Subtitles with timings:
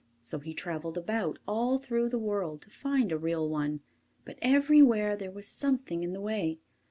[0.19, 3.81] So he travelled about, all through the world, to find a real one,
[4.25, 6.57] but everywhere there was something in the way.